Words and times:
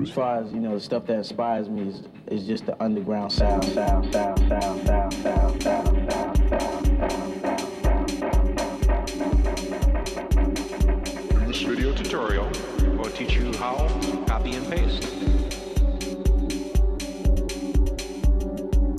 As 0.00 0.10
far 0.10 0.38
as 0.38 0.52
you 0.52 0.58
know, 0.58 0.74
the 0.74 0.80
stuff 0.80 1.06
that 1.06 1.18
inspires 1.18 1.68
me 1.70 1.88
is, 1.88 2.02
is 2.26 2.46
just 2.48 2.66
the 2.66 2.82
underground 2.82 3.30
sound, 3.30 3.64
sound, 3.66 4.12
sound, 4.12 4.38
sound, 4.40 4.88
sound, 4.88 5.22
sound, 5.22 5.62
sound, 5.62 5.62
sound, 5.62 6.50
sound. 6.50 6.86
In 11.42 11.46
this 11.46 11.62
video 11.62 11.94
tutorial, 11.94 12.50
we'll 12.96 13.12
teach 13.12 13.34
you 13.34 13.52
how 13.56 13.86
to 13.86 14.24
copy 14.26 14.54
and 14.56 14.68
paste. 14.68 15.04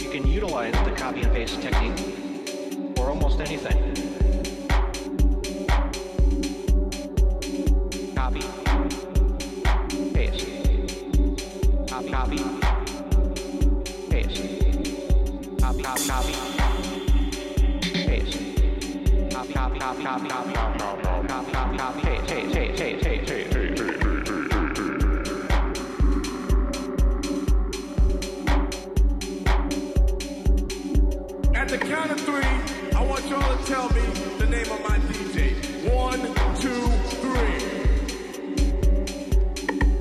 You 0.01 0.09
can 0.09 0.25
utilize 0.25 0.73
the 0.85 0.95
copy 0.95 1.23
and 1.23 1.33
paste 1.33 1.61
technique 1.61 2.95
for 2.95 3.09
almost 3.09 3.41
anything. 3.41 4.14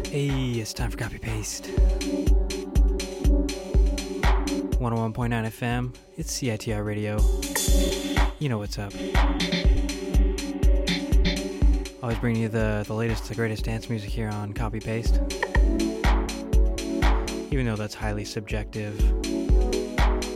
Hey, 0.07 0.61
it's 0.61 0.73
time 0.73 0.91
for 0.91 0.97
copy 0.97 1.19
paste. 1.19 1.69
101.9 4.85 5.31
FM, 5.47 5.95
it's 6.19 6.39
CITR 6.39 6.85
Radio. 6.85 7.19
You 8.39 8.51
know 8.51 8.59
what's 8.59 8.79
up. 8.79 8.93
Always 12.03 12.19
bringing 12.19 12.43
you 12.43 12.51
the, 12.51 12.85
the 12.87 12.93
latest, 12.93 13.27
the 13.27 13.35
greatest 13.35 13.65
dance 13.65 13.89
music 13.89 14.11
here 14.11 14.29
on 14.29 14.53
Copy 14.53 14.81
Paste. 14.81 15.23
Even 17.51 17.65
though 17.65 17.77
that's 17.77 17.95
highly 17.95 18.27
subjective, 18.27 19.01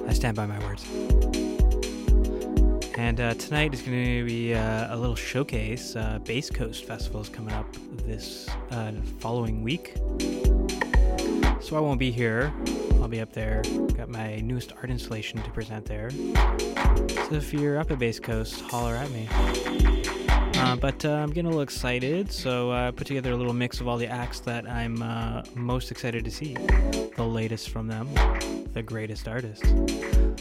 I 0.09 0.15
stand 0.15 0.35
by 0.35 0.47
my 0.47 0.59
words. 0.61 0.87
And 2.97 3.21
uh, 3.21 3.35
tonight 3.35 3.75
is 3.75 3.83
going 3.83 4.03
to 4.03 4.25
be 4.25 4.55
uh, 4.55 4.95
a 4.95 4.97
little 4.97 5.15
showcase. 5.15 5.95
Uh, 5.95 6.21
Bass 6.25 6.49
Coast 6.49 6.87
Festival 6.87 7.21
is 7.21 7.29
coming 7.29 7.53
up 7.53 7.67
this 8.07 8.49
uh, 8.71 8.93
following 9.19 9.63
week. 9.63 9.93
So 11.61 11.77
I 11.77 11.81
won't 11.81 11.99
be 11.99 12.11
here. 12.11 12.51
I'll 13.09 13.13
be 13.13 13.21
up 13.23 13.33
there. 13.33 13.63
Got 13.97 14.11
my 14.11 14.37
newest 14.41 14.75
art 14.77 14.91
installation 14.91 15.41
to 15.41 15.51
present 15.51 15.87
there. 15.87 16.11
So 16.11 17.29
if 17.31 17.55
you're 17.55 17.79
up 17.79 17.91
at 17.91 17.99
Bass 17.99 18.21
Coast, 18.21 18.61
holler 18.61 18.97
at 18.97 19.11
me. 19.13 19.27
Uh, 19.33 20.77
but 20.77 21.03
uh, 21.07 21.13
I'm 21.13 21.31
getting 21.31 21.47
a 21.47 21.49
little 21.49 21.63
excited, 21.63 22.31
so 22.31 22.71
I 22.71 22.91
put 22.91 23.07
together 23.07 23.33
a 23.33 23.37
little 23.37 23.55
mix 23.55 23.81
of 23.81 23.89
all 23.89 23.97
the 23.97 24.09
acts 24.09 24.41
that 24.41 24.69
I'm 24.69 25.01
uh, 25.01 25.43
most 25.55 25.91
excited 25.91 26.23
to 26.27 26.31
see. 26.31 26.53
The 27.17 27.25
latest 27.25 27.71
from 27.71 27.87
them, 27.87 28.11
the 28.75 28.83
greatest 28.83 29.27
artists. 29.27 29.67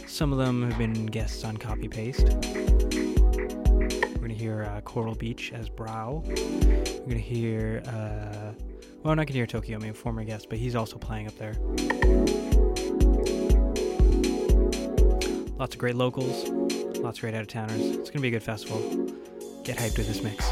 Some 0.06 0.34
of 0.34 0.38
them 0.38 0.70
have 0.70 0.78
been 0.78 1.06
guests 1.06 1.46
on 1.46 1.56
Copy 1.56 1.88
Paste. 1.88 2.28
We're 2.92 3.88
gonna 4.20 4.34
hear 4.34 4.66
uh, 4.66 4.82
Coral 4.82 5.16
Beach 5.16 5.54
as 5.54 5.70
Brow. 5.70 6.22
We're 6.26 7.08
gonna 7.08 7.18
hear, 7.18 7.82
uh, 7.88 8.52
well, 9.08 9.14
I'm 9.14 9.18
not 9.20 9.28
gonna 9.28 9.38
hear 9.38 9.48
Tokyo, 9.48 9.78
I 9.78 9.82
mean, 9.82 9.94
former 9.94 10.26
guest, 10.26 10.48
but 10.50 10.58
he's 10.58 10.76
also 10.76 10.98
playing 10.98 11.28
up 11.28 11.38
there. 11.38 11.54
Lots 15.58 15.76
of 15.76 15.80
great 15.80 15.96
locals, 15.96 16.50
lots 16.98 17.18
of 17.18 17.22
great 17.22 17.34
out 17.34 17.40
of 17.40 17.48
towners. 17.48 17.80
It's 17.80 18.10
gonna 18.10 18.22
be 18.22 18.28
a 18.28 18.32
good 18.32 18.44
festival. 18.44 18.82
Get 19.64 19.78
hyped 19.78 19.98
with 19.98 20.10
this 20.10 20.22
mix 20.22 20.46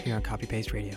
here 0.00 0.16
on 0.16 0.22
Copy 0.22 0.46
Paste 0.46 0.72
Radio. 0.72 0.96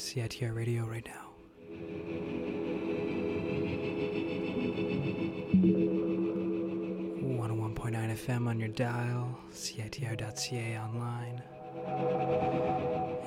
CITR 0.00 0.56
radio 0.56 0.86
right 0.86 1.06
now. 1.06 1.26
One 7.36 7.50
oh 7.50 7.54
one 7.54 7.74
point 7.74 7.92
nine 7.92 8.08
FM 8.16 8.48
on 8.48 8.58
your 8.58 8.70
dial, 8.70 9.38
CITR.ca 9.52 10.78
online. 10.78 11.42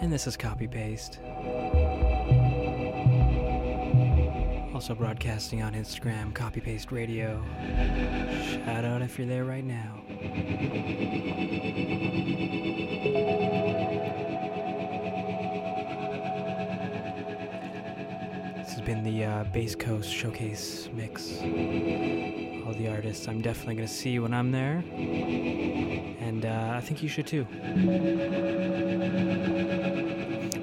And 0.01 0.11
this 0.11 0.25
is 0.25 0.35
copy 0.35 0.67
paste. 0.67 1.19
Also 4.73 4.95
broadcasting 4.95 5.61
on 5.61 5.73
Instagram, 5.73 6.33
copy 6.33 6.59
paste 6.59 6.91
radio. 6.91 7.45
Shout 8.65 8.83
out 8.83 9.03
if 9.03 9.19
you're 9.19 9.27
there 9.27 9.45
right 9.45 9.63
now. 9.63 10.01
Been 18.85 19.03
the 19.05 19.23
uh, 19.23 19.43
Bass 19.45 19.75
Coast 19.75 20.11
Showcase 20.11 20.89
mix. 20.91 21.39
All 21.39 22.73
the 22.73 22.89
artists 22.89 23.29
I'm 23.29 23.39
definitely 23.41 23.75
going 23.75 23.87
to 23.87 23.93
see 23.93 24.19
when 24.19 24.33
I'm 24.33 24.51
there. 24.51 24.83
And 24.93 26.45
uh, 26.45 26.73
I 26.75 26.81
think 26.81 27.01
you 27.01 27.07
should 27.07 27.25
too. 27.25 27.47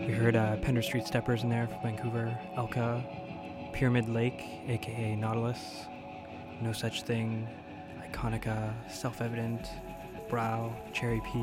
We 0.06 0.12
heard 0.12 0.36
uh, 0.36 0.56
Pender 0.56 0.82
Street 0.82 1.06
Steppers 1.06 1.44
in 1.44 1.48
there 1.48 1.66
from 1.66 1.80
Vancouver, 1.82 2.38
Elka, 2.58 3.02
Pyramid 3.72 4.06
Lake, 4.10 4.44
aka 4.68 5.16
Nautilus, 5.16 5.86
No 6.60 6.72
Such 6.72 7.04
Thing, 7.04 7.48
Ikonika, 8.06 8.74
Self 8.90 9.22
Evident, 9.22 9.70
Brow, 10.28 10.76
Cherry 10.92 11.22
P, 11.24 11.40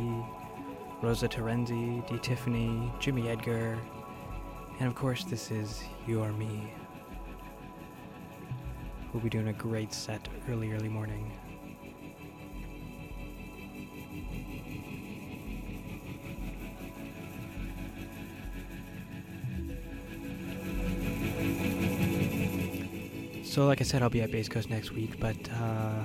Rosa 1.01 1.27
Terenzi, 1.27 2.07
D. 2.07 2.19
Tiffany, 2.19 2.91
Jimmy 2.99 3.29
Edgar, 3.29 3.79
and 4.79 4.87
of 4.87 4.95
course, 4.95 5.23
this 5.23 5.51
is 5.51 5.83
You 6.05 6.21
Are 6.21 6.31
Me. 6.33 6.71
We'll 9.13 9.23
be 9.23 9.29
doing 9.29 9.47
a 9.47 9.53
great 9.53 9.93
set 9.93 10.27
early, 10.49 10.71
early 10.71 10.89
morning. 10.89 11.31
So, 23.43 23.65
like 23.65 23.81
I 23.81 23.83
said, 23.83 24.03
I'll 24.03 24.09
be 24.09 24.21
at 24.21 24.29
Bass 24.29 24.47
Coast 24.47 24.69
next 24.69 24.91
week, 24.91 25.19
but 25.19 25.35
uh, 25.59 26.03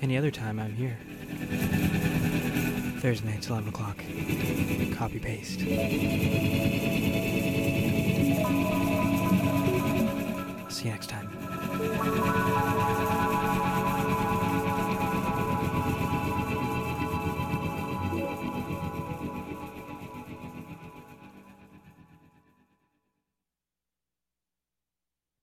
any 0.00 0.16
other 0.16 0.30
time 0.30 0.60
I'm 0.60 0.74
here. 0.74 0.96
Thursday 2.98 3.28
nights, 3.28 3.48
11 3.48 3.68
o'clock. 3.68 3.96
Copy 4.96 5.18
paste. 5.18 5.60
See 10.70 10.86
you 10.86 10.90
next 10.90 11.08
time. 11.08 11.28